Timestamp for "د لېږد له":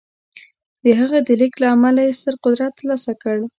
1.27-1.67